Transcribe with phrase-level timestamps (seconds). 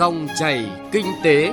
[0.00, 1.52] Dòng chảy kinh tế.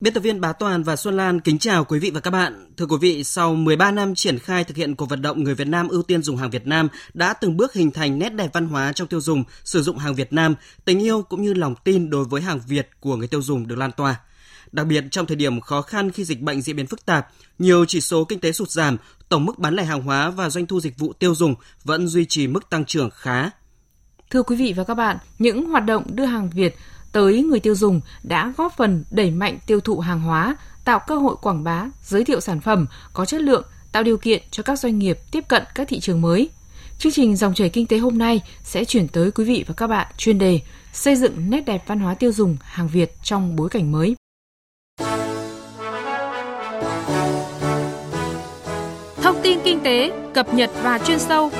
[0.00, 2.72] Biên tập viên Bá Toàn và Xuân Lan kính chào quý vị và các bạn.
[2.76, 5.68] Thưa quý vị, sau 13 năm triển khai thực hiện cuộc vận động người Việt
[5.68, 8.66] Nam ưu tiên dùng hàng Việt Nam đã từng bước hình thành nét đẹp văn
[8.66, 10.54] hóa trong tiêu dùng, sử dụng hàng Việt Nam,
[10.84, 13.76] tình yêu cũng như lòng tin đối với hàng Việt của người tiêu dùng được
[13.76, 14.16] lan tỏa.
[14.72, 17.84] Đặc biệt trong thời điểm khó khăn khi dịch bệnh diễn biến phức tạp, nhiều
[17.84, 18.96] chỉ số kinh tế sụt giảm,
[19.34, 22.24] tổng mức bán lẻ hàng hóa và doanh thu dịch vụ tiêu dùng vẫn duy
[22.24, 23.50] trì mức tăng trưởng khá.
[24.30, 26.76] Thưa quý vị và các bạn, những hoạt động đưa hàng Việt
[27.12, 31.16] tới người tiêu dùng đã góp phần đẩy mạnh tiêu thụ hàng hóa, tạo cơ
[31.16, 34.78] hội quảng bá, giới thiệu sản phẩm có chất lượng, tạo điều kiện cho các
[34.78, 36.48] doanh nghiệp tiếp cận các thị trường mới.
[36.98, 39.86] Chương trình Dòng chảy kinh tế hôm nay sẽ chuyển tới quý vị và các
[39.86, 40.60] bạn chuyên đề
[40.92, 44.16] xây dựng nét đẹp văn hóa tiêu dùng hàng Việt trong bối cảnh mới.
[49.74, 51.50] Kinh tế, cập nhật và chuyên sâu.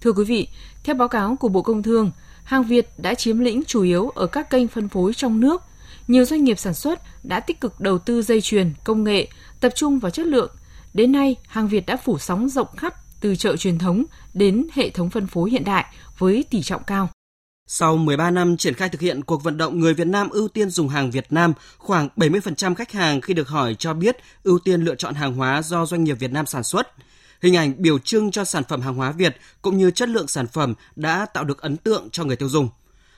[0.00, 0.48] Thưa quý vị,
[0.84, 2.10] theo báo cáo của Bộ Công Thương,
[2.44, 5.62] hàng Việt đã chiếm lĩnh chủ yếu ở các kênh phân phối trong nước.
[6.08, 9.28] Nhiều doanh nghiệp sản xuất đã tích cực đầu tư dây chuyền, công nghệ,
[9.60, 10.50] tập trung vào chất lượng.
[10.94, 14.90] Đến nay, hàng Việt đã phủ sóng rộng khắp từ chợ truyền thống đến hệ
[14.90, 15.84] thống phân phối hiện đại
[16.18, 17.08] với tỷ trọng cao.
[17.66, 20.70] Sau 13 năm triển khai thực hiện cuộc vận động người Việt Nam ưu tiên
[20.70, 24.80] dùng hàng Việt Nam, khoảng 70% khách hàng khi được hỏi cho biết ưu tiên
[24.80, 26.88] lựa chọn hàng hóa do doanh nghiệp Việt Nam sản xuất.
[27.42, 30.46] Hình ảnh biểu trưng cho sản phẩm hàng hóa Việt cũng như chất lượng sản
[30.46, 32.68] phẩm đã tạo được ấn tượng cho người tiêu dùng.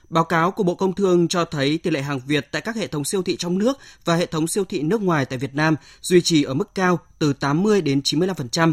[0.08, 2.86] Báo cáo của Bộ Công Thương cho thấy tỷ lệ hàng Việt tại các hệ
[2.86, 5.76] thống siêu thị trong nước và hệ thống siêu thị nước ngoài tại Việt Nam
[6.02, 8.72] duy trì ở mức cao từ 80 đến 95%.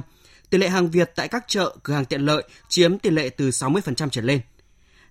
[0.49, 3.49] Tỷ lệ hàng Việt tại các chợ, cửa hàng tiện lợi chiếm tỷ lệ từ
[3.49, 4.41] 60% trở lên.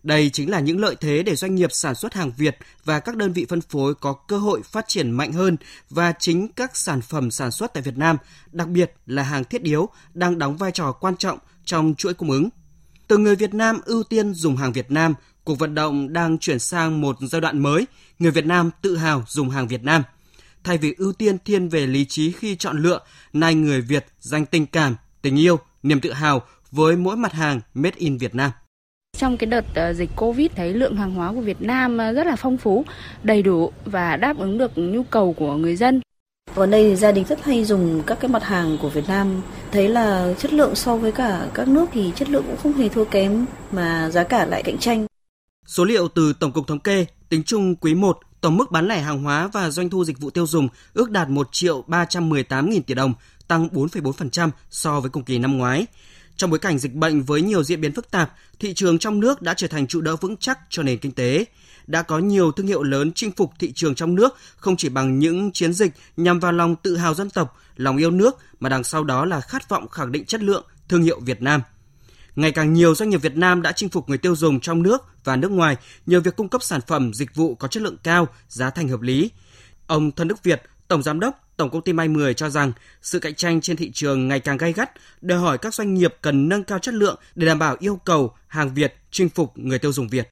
[0.03, 3.17] Đây chính là những lợi thế để doanh nghiệp sản xuất hàng Việt và các
[3.17, 5.57] đơn vị phân phối có cơ hội phát triển mạnh hơn
[5.91, 8.17] và chính các sản phẩm sản xuất tại Việt Nam,
[8.53, 12.31] đặc biệt là hàng thiết yếu, đang đóng vai trò quan trọng trong chuỗi cung
[12.31, 12.49] ứng.
[13.09, 15.15] Từ người Việt Nam ưu tiên dùng hàng Việt Nam,
[15.45, 17.87] cuộc vận động đang chuyển sang một giai đoạn mới,
[18.19, 20.03] người Việt Nam tự hào dùng hàng Việt Nam.
[20.65, 23.01] Thay vì ưu tiên thiên về lý trí khi chọn lựa,
[23.33, 27.61] nay người Việt dành tình cảm, tình yêu, niềm tự hào với mỗi mặt hàng
[27.75, 28.51] made in Việt Nam.
[29.21, 32.27] Trong cái đợt ờ, dịch Covid thấy lượng hàng hóa của Việt Nam ờ, rất
[32.27, 32.85] là phong phú,
[33.23, 36.01] đầy đủ và đáp ứng được nhu cầu của người dân.
[36.55, 39.43] Ở đây thì gia đình rất hay dùng các cái mặt hàng của Việt Nam,
[39.73, 42.89] thấy là chất lượng so với cả các nước thì chất lượng cũng không hề
[42.89, 45.07] thua kém mà giá cả lại cạnh tranh.
[45.67, 49.01] Số liệu từ Tổng cục Thống kê tính chung quý 1, tổng mức bán lẻ
[49.01, 52.83] hàng hóa và doanh thu dịch vụ tiêu dùng ước đạt 1 triệu 318 nghìn
[52.83, 53.15] tỷ đồng,
[53.49, 55.87] tăng 4,4% so với cùng kỳ năm ngoái.
[56.41, 59.43] Trong bối cảnh dịch bệnh với nhiều diễn biến phức tạp, thị trường trong nước
[59.43, 61.45] đã trở thành trụ đỡ vững chắc cho nền kinh tế.
[61.87, 65.19] Đã có nhiều thương hiệu lớn chinh phục thị trường trong nước không chỉ bằng
[65.19, 68.85] những chiến dịch nhằm vào lòng tự hào dân tộc, lòng yêu nước mà đằng
[68.85, 71.63] sau đó là khát vọng khẳng định chất lượng thương hiệu Việt Nam.
[72.37, 75.03] Ngày càng nhiều doanh nghiệp Việt Nam đã chinh phục người tiêu dùng trong nước
[75.25, 78.29] và nước ngoài nhờ việc cung cấp sản phẩm, dịch vụ có chất lượng cao,
[78.49, 79.31] giá thành hợp lý.
[79.87, 83.19] Ông Thân Đức Việt, Tổng Giám đốc Tổng công ty May 10 cho rằng sự
[83.19, 84.91] cạnh tranh trên thị trường ngày càng gay gắt,
[85.21, 88.33] đòi hỏi các doanh nghiệp cần nâng cao chất lượng để đảm bảo yêu cầu
[88.47, 90.29] hàng Việt chinh phục người tiêu dùng Việt.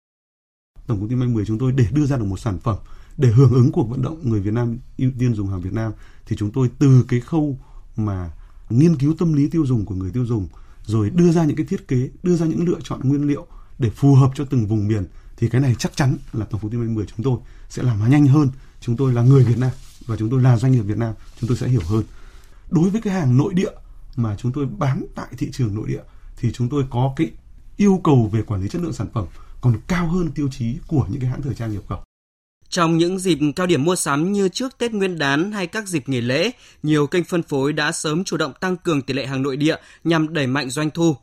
[0.87, 2.77] Tổng công ty May 10 chúng tôi để đưa ra được một sản phẩm
[3.17, 5.93] để hưởng ứng cuộc vận động người Việt Nam ưu tiên dùng hàng Việt Nam
[6.27, 7.59] thì chúng tôi từ cái khâu
[7.97, 8.31] mà
[8.71, 10.49] nghiên cứu tâm lý tiêu dùng của người tiêu dùng
[10.85, 13.47] rồi đưa ra những cái thiết kế, đưa ra những lựa chọn nguyên liệu
[13.79, 16.71] để phù hợp cho từng vùng miền thì cái này chắc chắn là tổng công
[16.71, 18.49] ty May 10 chúng tôi sẽ làm nhanh hơn.
[18.81, 19.71] Chúng tôi là người Việt Nam
[20.09, 22.05] và chúng tôi là doanh nghiệp Việt Nam chúng tôi sẽ hiểu hơn
[22.71, 23.71] đối với cái hàng nội địa
[24.17, 26.03] mà chúng tôi bán tại thị trường nội địa
[26.37, 27.31] thì chúng tôi có cái
[27.77, 29.27] yêu cầu về quản lý chất lượng sản phẩm
[29.61, 31.99] còn cao hơn tiêu chí của những cái hãng thời trang nhập khẩu.
[32.69, 36.09] Trong những dịp cao điểm mua sắm như trước Tết Nguyên đán hay các dịp
[36.09, 36.51] nghỉ lễ,
[36.83, 39.77] nhiều kênh phân phối đã sớm chủ động tăng cường tỷ lệ hàng nội địa
[40.05, 41.17] nhằm đẩy mạnh doanh thu.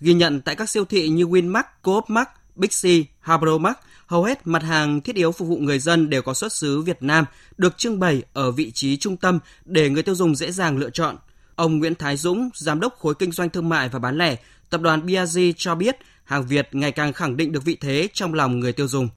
[0.00, 2.84] Ghi nhận tại các siêu thị như Winmart, Coopmart, Big C,
[3.20, 6.82] Harbourmart, hầu hết mặt hàng thiết yếu phục vụ người dân đều có xuất xứ
[6.82, 7.24] Việt Nam,
[7.58, 10.90] được trưng bày ở vị trí trung tâm để người tiêu dùng dễ dàng lựa
[10.90, 11.16] chọn.
[11.56, 14.36] Ông Nguyễn Thái Dũng, giám đốc khối kinh doanh thương mại và bán lẻ,
[14.70, 18.34] tập đoàn BRG cho biết hàng Việt ngày càng khẳng định được vị thế trong
[18.34, 19.08] lòng người tiêu dùng.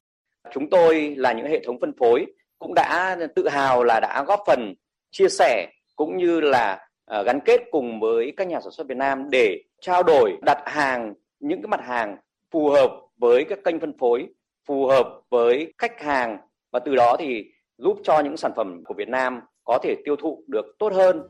[0.54, 2.26] Chúng tôi là những hệ thống phân phối
[2.58, 4.74] cũng đã tự hào là đã góp phần
[5.10, 8.96] chia sẻ cũng như là à, gắn kết cùng với các nhà sản xuất Việt
[8.96, 12.16] Nam để trao đổi đặt hàng những cái mặt hàng
[12.50, 14.26] phù hợp với các kênh phân phối
[14.68, 16.38] phù hợp với khách hàng
[16.72, 17.44] và từ đó thì
[17.78, 21.22] giúp cho những sản phẩm của Việt Nam có thể tiêu thụ được tốt hơn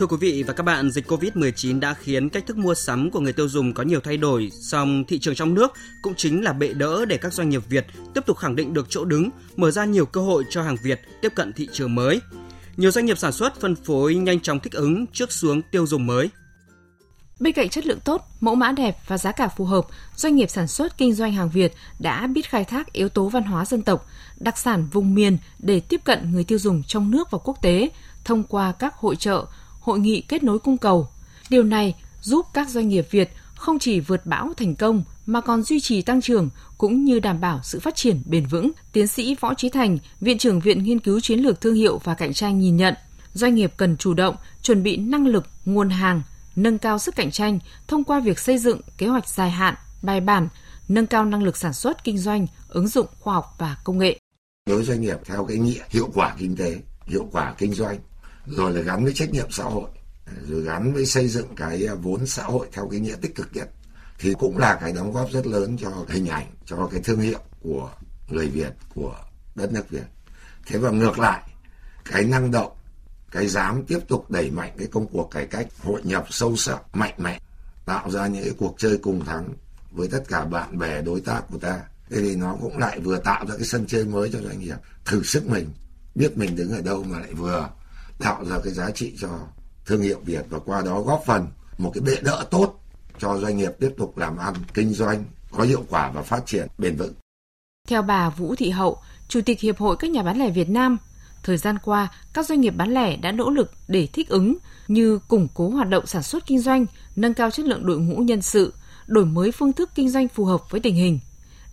[0.00, 3.20] Thưa quý vị và các bạn, dịch Covid-19 đã khiến cách thức mua sắm của
[3.20, 5.72] người tiêu dùng có nhiều thay đổi, song thị trường trong nước
[6.02, 8.86] cũng chính là bệ đỡ để các doanh nghiệp Việt tiếp tục khẳng định được
[8.88, 12.20] chỗ đứng, mở ra nhiều cơ hội cho hàng Việt tiếp cận thị trường mới.
[12.76, 16.06] Nhiều doanh nghiệp sản xuất phân phối nhanh chóng thích ứng trước xuống tiêu dùng
[16.06, 16.30] mới.
[17.40, 20.50] Bên cạnh chất lượng tốt, mẫu mã đẹp và giá cả phù hợp, doanh nghiệp
[20.50, 23.82] sản xuất kinh doanh hàng Việt đã biết khai thác yếu tố văn hóa dân
[23.82, 24.06] tộc,
[24.36, 27.88] đặc sản vùng miền để tiếp cận người tiêu dùng trong nước và quốc tế
[28.24, 29.44] thông qua các hội trợ,
[29.80, 31.08] hội nghị kết nối cung cầu.
[31.50, 35.62] Điều này giúp các doanh nghiệp Việt không chỉ vượt bão thành công mà còn
[35.62, 36.48] duy trì tăng trưởng
[36.78, 38.70] cũng như đảm bảo sự phát triển bền vững.
[38.92, 42.14] Tiến sĩ Võ Trí Thành, Viện trưởng Viện Nghiên cứu Chiến lược Thương hiệu và
[42.14, 42.94] Cạnh tranh nhìn nhận,
[43.34, 46.22] doanh nghiệp cần chủ động chuẩn bị năng lực, nguồn hàng,
[46.56, 47.58] nâng cao sức cạnh tranh
[47.88, 50.48] thông qua việc xây dựng kế hoạch dài hạn, bài bản,
[50.88, 54.18] nâng cao năng lực sản xuất kinh doanh, ứng dụng khoa học và công nghệ.
[54.66, 57.98] Đối với doanh nghiệp theo cái nghĩa hiệu quả kinh tế, hiệu quả kinh doanh,
[58.46, 59.90] rồi là gắn với trách nhiệm xã hội,
[60.48, 63.68] rồi gắn với xây dựng cái vốn xã hội theo cái nghĩa tích cực nhất
[64.18, 67.38] thì cũng là cái đóng góp rất lớn cho hình ảnh, cho cái thương hiệu
[67.60, 67.90] của
[68.28, 69.14] người Việt, của
[69.54, 70.04] đất nước Việt.
[70.66, 71.42] Thế và ngược lại,
[72.04, 72.72] cái năng động
[73.30, 76.96] cái dám tiếp tục đẩy mạnh cái công cuộc cải cách hội nhập sâu sắc
[76.96, 77.40] mạnh mẽ
[77.84, 79.48] tạo ra những cái cuộc chơi cùng thắng
[79.90, 81.80] với tất cả bạn bè đối tác của ta
[82.10, 84.76] thế thì nó cũng lại vừa tạo ra cái sân chơi mới cho doanh nghiệp
[85.04, 85.70] thử sức mình
[86.14, 87.68] biết mình đứng ở đâu mà lại vừa
[88.18, 89.28] tạo ra cái giá trị cho
[89.86, 91.46] thương hiệu Việt và qua đó góp phần
[91.78, 92.80] một cái bệ đỡ tốt
[93.18, 96.66] cho doanh nghiệp tiếp tục làm ăn kinh doanh có hiệu quả và phát triển
[96.78, 97.14] bền vững.
[97.88, 98.98] Theo bà Vũ Thị Hậu,
[99.28, 100.96] Chủ tịch Hiệp hội các nhà bán lẻ Việt Nam,
[101.42, 104.56] Thời gian qua, các doanh nghiệp bán lẻ đã nỗ lực để thích ứng
[104.88, 108.16] như củng cố hoạt động sản xuất kinh doanh, nâng cao chất lượng đội ngũ
[108.16, 108.74] nhân sự,
[109.06, 111.18] đổi mới phương thức kinh doanh phù hợp với tình hình.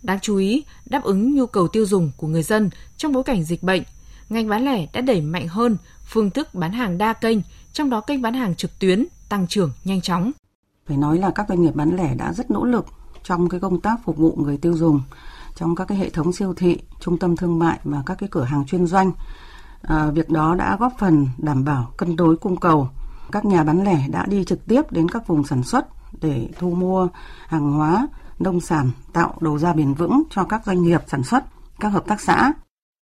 [0.02, 3.44] Đáng chú ý, đáp ứng nhu cầu tiêu dùng của người dân trong bối cảnh
[3.44, 3.82] dịch bệnh,
[4.28, 7.38] ngành bán lẻ đã đẩy mạnh hơn phương thức bán hàng đa kênh,
[7.72, 10.32] trong đó kênh bán hàng trực tuyến tăng trưởng nhanh chóng.
[10.86, 12.86] Phải nói là các doanh nghiệp bán lẻ đã rất nỗ lực
[13.24, 15.00] trong cái công tác phục vụ người tiêu dùng
[15.56, 18.44] trong các cái hệ thống siêu thị, trung tâm thương mại và các cái cửa
[18.44, 19.12] hàng chuyên doanh
[19.82, 22.88] À, việc đó đã góp phần đảm bảo cân đối cung cầu.
[23.32, 25.86] Các nhà bán lẻ đã đi trực tiếp đến các vùng sản xuất
[26.20, 27.08] để thu mua
[27.46, 28.08] hàng hóa,
[28.38, 31.44] nông sản, tạo đầu ra bền vững cho các doanh nghiệp sản xuất,
[31.80, 32.52] các hợp tác xã.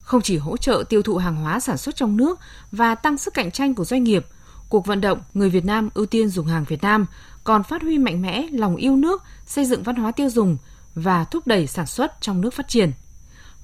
[0.03, 2.39] Không chỉ hỗ trợ tiêu thụ hàng hóa sản xuất trong nước
[2.73, 4.27] và tăng sức cạnh tranh của doanh nghiệp,
[4.69, 7.07] cuộc vận động người Việt Nam ưu tiên dùng hàng Việt Nam
[7.45, 10.57] còn phát huy mạnh mẽ lòng yêu nước, xây dựng văn hóa tiêu dùng
[10.95, 12.93] và thúc đẩy sản xuất trong nước phát triển.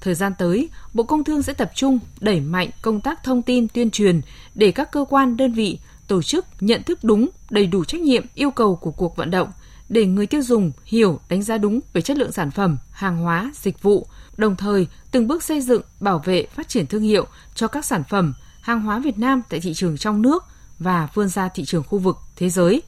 [0.01, 3.67] Thời gian tới, Bộ Công Thương sẽ tập trung đẩy mạnh công tác thông tin
[3.67, 4.21] tuyên truyền
[4.55, 8.25] để các cơ quan, đơn vị, tổ chức nhận thức đúng, đầy đủ trách nhiệm
[8.35, 9.51] yêu cầu của cuộc vận động
[9.89, 13.51] để người tiêu dùng hiểu, đánh giá đúng về chất lượng sản phẩm, hàng hóa,
[13.55, 14.07] dịch vụ,
[14.37, 17.25] đồng thời từng bước xây dựng, bảo vệ, phát triển thương hiệu
[17.55, 20.43] cho các sản phẩm, hàng hóa Việt Nam tại thị trường trong nước
[20.79, 22.81] và vươn ra thị trường khu vực, thế giới.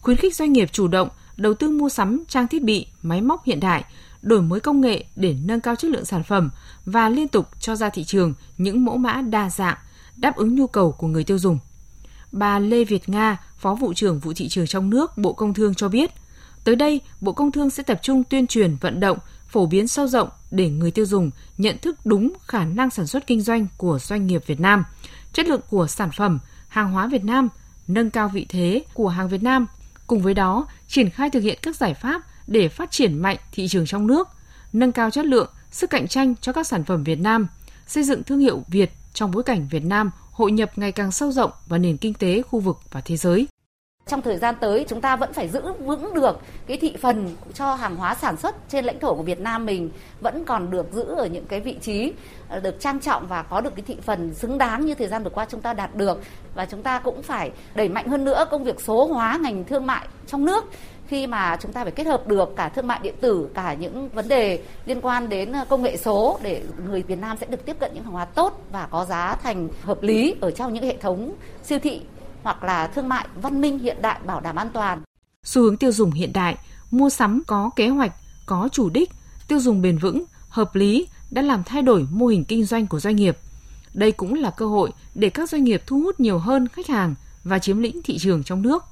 [0.00, 3.44] Khuyến khích doanh nghiệp chủ động đầu tư mua sắm trang thiết bị, máy móc
[3.44, 3.84] hiện đại,
[4.26, 6.50] đổi mới công nghệ để nâng cao chất lượng sản phẩm
[6.84, 9.76] và liên tục cho ra thị trường những mẫu mã đa dạng,
[10.16, 11.58] đáp ứng nhu cầu của người tiêu dùng.
[12.32, 15.74] Bà Lê Việt Nga, Phó vụ trưởng vụ thị trường trong nước Bộ Công Thương
[15.74, 16.10] cho biết,
[16.64, 19.18] tới đây Bộ Công Thương sẽ tập trung tuyên truyền vận động,
[19.48, 23.26] phổ biến sâu rộng để người tiêu dùng nhận thức đúng khả năng sản xuất
[23.26, 24.84] kinh doanh của doanh nghiệp Việt Nam,
[25.32, 26.38] chất lượng của sản phẩm,
[26.68, 27.48] hàng hóa Việt Nam,
[27.88, 29.66] nâng cao vị thế của hàng Việt Nam.
[30.06, 33.68] Cùng với đó, triển khai thực hiện các giải pháp để phát triển mạnh thị
[33.68, 34.28] trường trong nước,
[34.72, 37.48] nâng cao chất lượng, sức cạnh tranh cho các sản phẩm Việt Nam,
[37.86, 41.32] xây dựng thương hiệu Việt trong bối cảnh Việt Nam hội nhập ngày càng sâu
[41.32, 43.46] rộng vào nền kinh tế khu vực và thế giới.
[44.06, 47.74] Trong thời gian tới chúng ta vẫn phải giữ vững được cái thị phần cho
[47.74, 51.02] hàng hóa sản xuất trên lãnh thổ của Việt Nam mình vẫn còn được giữ
[51.02, 52.12] ở những cái vị trí
[52.48, 55.24] ờ, được trang trọng và có được cái thị phần xứng đáng như thời gian
[55.24, 56.20] vừa qua chúng ta đạt được
[56.54, 59.86] và chúng ta cũng phải đẩy mạnh hơn nữa công việc số hóa ngành thương
[59.86, 60.64] mại trong nước
[61.08, 64.08] khi mà chúng ta phải kết hợp được cả thương mại điện tử cả những
[64.08, 67.66] vấn đề liên quan đến ờ, công nghệ số để người Việt Nam sẽ được
[67.66, 70.84] tiếp cận những hàng hóa tốt và có giá thành hợp lý ở trong những
[70.84, 71.34] hệ thống
[71.64, 72.00] siêu thị
[72.42, 75.02] hoặc là thương mại văn minh hiện đại bảo đảm an toàn.
[75.44, 76.56] Xu hướng tiêu dùng hiện đại,
[76.90, 78.12] mua sắm có kế hoạch,
[78.46, 79.10] có chủ đích,
[79.48, 83.00] tiêu dùng bền vững, hợp lý đã làm thay đổi mô hình kinh doanh của
[83.00, 83.36] doanh nghiệp.
[83.94, 87.14] Đây cũng là cơ hội để các doanh nghiệp thu hút nhiều hơn khách hàng
[87.44, 88.84] và chiếm lĩnh thị trường trong nước.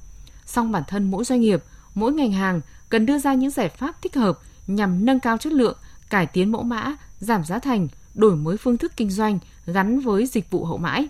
[0.46, 1.62] Song bản thân mỗi doanh nghiệp
[1.94, 5.52] mỗi ngành hàng cần đưa ra những giải pháp thích hợp nhằm nâng cao chất
[5.52, 5.76] lượng,
[6.10, 10.26] cải tiến mẫu mã, giảm giá thành, đổi mới phương thức kinh doanh gắn với
[10.26, 11.08] dịch vụ hậu mãi.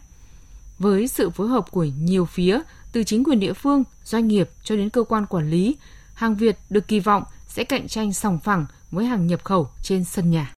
[0.78, 2.60] Với sự phối hợp của nhiều phía,
[2.92, 5.76] từ chính quyền địa phương, doanh nghiệp cho đến cơ quan quản lý,
[6.14, 10.04] hàng Việt được kỳ vọng sẽ cạnh tranh sòng phẳng với hàng nhập khẩu trên
[10.04, 10.52] sân nhà.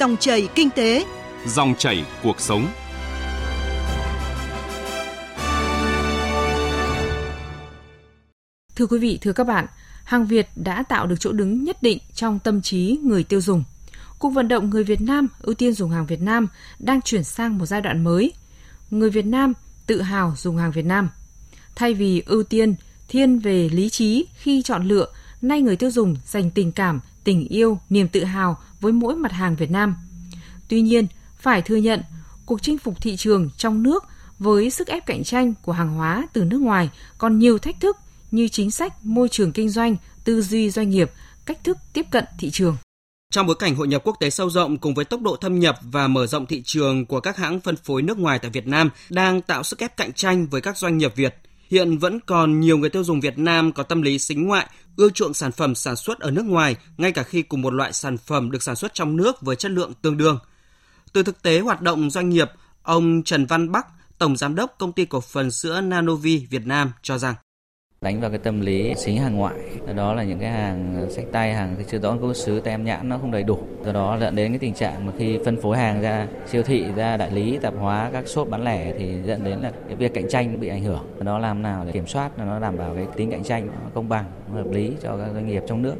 [0.00, 1.04] Dòng chảy kinh tế,
[1.46, 2.66] dòng chảy cuộc sống.
[8.76, 9.66] Thưa quý vị, thưa các bạn,
[10.04, 13.64] hàng Việt đã tạo được chỗ đứng nhất định trong tâm trí người tiêu dùng.
[14.18, 16.46] Cuộc vận động người Việt Nam ưu tiên dùng hàng Việt Nam
[16.78, 18.32] đang chuyển sang một giai đoạn mới.
[18.90, 19.52] Người Việt Nam
[19.86, 21.08] tự hào dùng hàng Việt Nam.
[21.74, 22.74] Thay vì ưu tiên
[23.08, 25.06] thiên về lý trí khi chọn lựa,
[25.42, 29.32] nay người tiêu dùng dành tình cảm, tình yêu, niềm tự hào với mỗi mặt
[29.32, 29.96] hàng Việt Nam.
[30.68, 31.06] Tuy nhiên,
[31.38, 32.00] phải thừa nhận,
[32.46, 34.04] cuộc chinh phục thị trường trong nước
[34.38, 37.96] với sức ép cạnh tranh của hàng hóa từ nước ngoài còn nhiều thách thức
[38.34, 41.10] như chính sách, môi trường kinh doanh, tư duy doanh nghiệp,
[41.46, 42.76] cách thức tiếp cận thị trường.
[43.30, 45.78] Trong bối cảnh hội nhập quốc tế sâu rộng cùng với tốc độ thâm nhập
[45.82, 48.90] và mở rộng thị trường của các hãng phân phối nước ngoài tại Việt Nam
[49.10, 51.34] đang tạo sức ép cạnh tranh với các doanh nghiệp Việt,
[51.70, 55.10] hiện vẫn còn nhiều người tiêu dùng Việt Nam có tâm lý xính ngoại, ưa
[55.10, 58.18] chuộng sản phẩm sản xuất ở nước ngoài, ngay cả khi cùng một loại sản
[58.18, 60.38] phẩm được sản xuất trong nước với chất lượng tương đương.
[61.12, 62.50] Từ thực tế hoạt động doanh nghiệp,
[62.82, 63.86] ông Trần Văn Bắc,
[64.18, 67.34] Tổng Giám đốc Công ty Cổ phần Sữa Nanovi Việt Nam cho rằng
[68.00, 69.54] đánh vào cái tâm lý xính hàng ngoại.
[69.96, 73.08] Đó là những cái hàng ờ, sách tay hàng chưa rõ gốc xứ tem nhãn
[73.08, 73.58] nó không đầy đủ.
[73.84, 76.84] Do đó dẫn đến cái tình trạng mà khi phân phối hàng ra, siêu thị,
[76.96, 80.14] ra đại lý, tạp hóa, các shop bán lẻ thì dẫn đến là cái việc
[80.14, 81.06] cạnh tranh bị ảnh hưởng.
[81.18, 84.08] Do đó làm nào để kiểm soát, nó đảm bảo cái tính cạnh tranh công
[84.08, 85.94] bằng, hợp lý cho các doanh nghiệp trong nước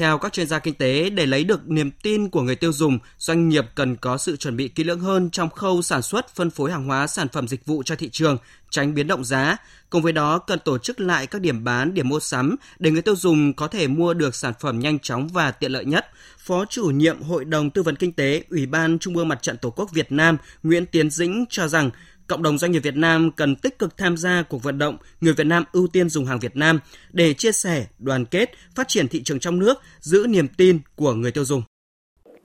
[0.00, 2.98] theo các chuyên gia kinh tế, để lấy được niềm tin của người tiêu dùng,
[3.18, 6.50] doanh nghiệp cần có sự chuẩn bị kỹ lưỡng hơn trong khâu sản xuất, phân
[6.50, 8.38] phối hàng hóa, sản phẩm dịch vụ cho thị trường,
[8.70, 9.56] tránh biến động giá.
[9.90, 13.02] Cùng với đó, cần tổ chức lại các điểm bán, điểm mua sắm để người
[13.02, 16.06] tiêu dùng có thể mua được sản phẩm nhanh chóng và tiện lợi nhất.
[16.38, 19.56] Phó chủ nhiệm Hội đồng Tư vấn Kinh tế, Ủy ban Trung ương Mặt trận
[19.56, 21.90] Tổ quốc Việt Nam Nguyễn Tiến Dĩnh cho rằng
[22.30, 25.32] cộng đồng doanh nghiệp Việt Nam cần tích cực tham gia cuộc vận động người
[25.32, 26.80] Việt Nam ưu tiên dùng hàng Việt Nam
[27.12, 31.12] để chia sẻ, đoàn kết, phát triển thị trường trong nước, giữ niềm tin của
[31.12, 31.62] người tiêu dùng.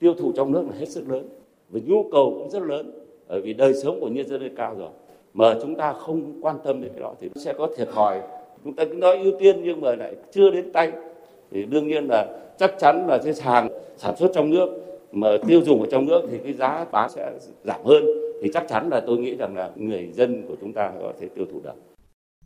[0.00, 1.28] Tiêu thụ trong nước là hết sức lớn
[1.70, 2.92] và nhu cầu cũng rất lớn
[3.28, 4.90] bởi vì đời sống của nhân dân lên cao rồi.
[5.34, 8.20] Mà chúng ta không quan tâm đến cái đó thì sẽ có thiệt thòi.
[8.64, 10.92] Chúng ta cứ nói ưu tiên nhưng mà lại chưa đến tay
[11.50, 12.26] thì đương nhiên là
[12.58, 14.68] chắc chắn là cái hàng sản xuất trong nước
[15.12, 17.32] mà tiêu dùng ở trong nước thì cái giá bán sẽ
[17.64, 18.04] giảm hơn
[18.42, 21.28] thì chắc chắn là tôi nghĩ rằng là người dân của chúng ta có thể
[21.36, 21.72] tiêu thụ được.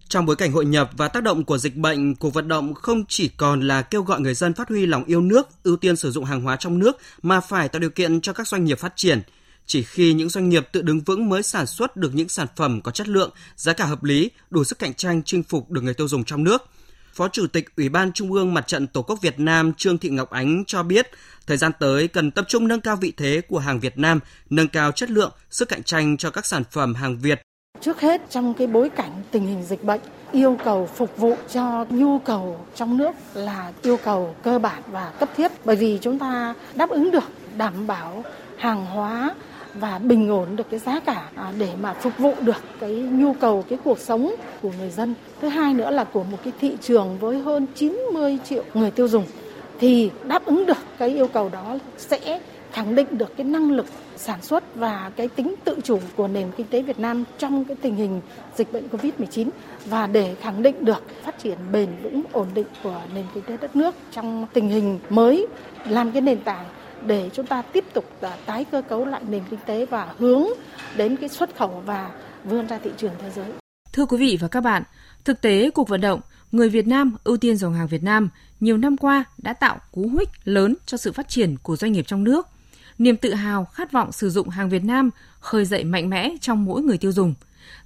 [0.09, 3.05] Trong bối cảnh hội nhập và tác động của dịch bệnh, cuộc vận động không
[3.09, 6.11] chỉ còn là kêu gọi người dân phát huy lòng yêu nước, ưu tiên sử
[6.11, 8.93] dụng hàng hóa trong nước mà phải tạo điều kiện cho các doanh nghiệp phát
[8.97, 9.21] triển.
[9.67, 12.81] Chỉ khi những doanh nghiệp tự đứng vững mới sản xuất được những sản phẩm
[12.81, 15.95] có chất lượng, giá cả hợp lý, đủ sức cạnh tranh chinh phục được người
[15.95, 16.63] tiêu dùng trong nước–
[17.15, 20.09] Phó Chủ tịch Ủy ban Trung ương Mặt trận Tổ quốc Việt Nam Trương Thị
[20.09, 21.11] Ngọc Ánh cho biết,
[21.47, 24.69] thời gian tới cần tập trung nâng cao vị thế của hàng Việt Nam, nâng
[24.69, 27.43] cao chất lượng, sức cạnh tranh cho các sản phẩm hàng Việt.
[27.81, 30.01] Trước hết trong cái bối cảnh tình hình dịch bệnh,
[30.33, 35.13] yêu cầu phục vụ cho nhu cầu trong nước là yêu cầu cơ bản và
[35.21, 37.25] cấp thiết bởi vì chúng ta đáp ứng được
[37.57, 38.25] đảm bảo
[38.59, 39.35] hàng hóa
[39.75, 43.33] và bình ổn được cái giá cả à, để mà phục vụ được cái nhu
[43.33, 45.15] cầu, cái cuộc sống của người dân.
[45.41, 49.09] Thứ hai nữa là của một cái thị trường với hơn 90 triệu người tiêu
[49.09, 49.25] dùng
[49.81, 52.41] thì đáp ứng được cái yêu cầu đó sẽ
[52.73, 53.87] khẳng định được cái năng lực
[54.17, 57.77] sản xuất và cái tính tự chủ của nền kinh tế Việt Nam trong cái
[57.83, 58.21] tình hình
[58.57, 59.49] dịch bệnh Covid-19
[59.87, 63.57] và để khẳng định được phát triển bền vững, ổn định của nền kinh tế
[63.57, 65.47] đất nước trong tình hình mới,
[65.89, 66.65] làm cái nền tảng
[67.07, 70.47] để chúng ta tiếp tục à, tái cơ cấu lại nền kinh tế và hướng
[70.97, 72.11] đến cái xuất khẩu và
[72.45, 73.53] vươn ra thị trường thế giới.
[73.93, 74.83] Thưa quý vị và các bạn,
[75.25, 76.21] thực tế cuộc vận động
[76.53, 78.29] người Việt Nam ưu tiên dòng hàng Việt Nam
[78.61, 82.05] nhiều năm qua đã tạo cú hích lớn cho sự phát triển của doanh nghiệp
[82.07, 82.47] trong nước.
[82.99, 86.65] Niềm tự hào, khát vọng sử dụng hàng Việt Nam khơi dậy mạnh mẽ trong
[86.65, 87.35] mỗi người tiêu dùng.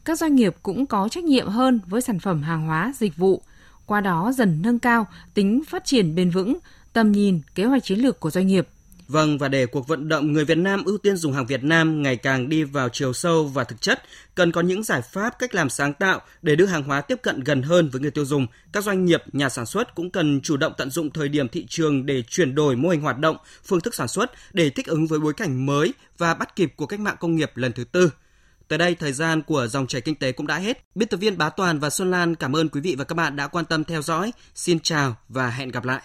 [0.05, 3.43] Các doanh nghiệp cũng có trách nhiệm hơn với sản phẩm hàng hóa, dịch vụ,
[3.87, 6.57] qua đó dần nâng cao tính phát triển bền vững,
[6.93, 8.69] tầm nhìn, kế hoạch chiến lược của doanh nghiệp
[9.09, 12.03] Vâng, và để cuộc vận động người Việt Nam ưu tiên dùng hàng Việt Nam
[12.03, 14.03] ngày càng đi vào chiều sâu và thực chất,
[14.35, 17.45] cần có những giải pháp, cách làm sáng tạo để đưa hàng hóa tiếp cận
[17.45, 18.47] gần hơn với người tiêu dùng.
[18.73, 21.67] Các doanh nghiệp, nhà sản xuất cũng cần chủ động tận dụng thời điểm thị
[21.69, 25.07] trường để chuyển đổi mô hình hoạt động, phương thức sản xuất để thích ứng
[25.07, 28.11] với bối cảnh mới và bắt kịp của cách mạng công nghiệp lần thứ tư.
[28.69, 30.87] Tới đây, thời gian của dòng chảy kinh tế cũng đã hết.
[30.95, 33.37] Biên tập viên Bá Toàn và Xuân Lan cảm ơn quý vị và các bạn
[33.37, 34.33] đã quan tâm theo dõi.
[34.55, 36.03] Xin chào và hẹn gặp lại.